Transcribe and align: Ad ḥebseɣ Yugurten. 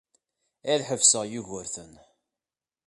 Ad 0.71 0.81
ḥebseɣ 0.87 1.23
Yugurten. 1.31 1.91